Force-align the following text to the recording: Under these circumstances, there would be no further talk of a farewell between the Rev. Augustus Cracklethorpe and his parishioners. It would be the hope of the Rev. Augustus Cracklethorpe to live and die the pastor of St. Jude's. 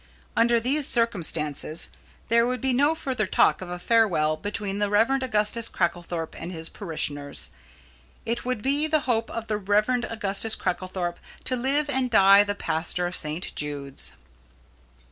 Under 0.35 0.59
these 0.59 0.87
circumstances, 0.87 1.91
there 2.27 2.47
would 2.47 2.59
be 2.59 2.73
no 2.73 2.95
further 2.95 3.27
talk 3.27 3.61
of 3.61 3.69
a 3.69 3.77
farewell 3.77 4.35
between 4.35 4.79
the 4.79 4.89
Rev. 4.89 5.21
Augustus 5.21 5.69
Cracklethorpe 5.69 6.33
and 6.33 6.51
his 6.51 6.69
parishioners. 6.69 7.51
It 8.25 8.43
would 8.43 8.63
be 8.63 8.87
the 8.87 9.01
hope 9.01 9.29
of 9.29 9.45
the 9.45 9.57
Rev. 9.57 10.03
Augustus 10.09 10.55
Cracklethorpe 10.55 11.19
to 11.43 11.55
live 11.55 11.87
and 11.87 12.09
die 12.09 12.43
the 12.43 12.55
pastor 12.55 13.05
of 13.05 13.15
St. 13.15 13.53
Jude's. 13.53 14.13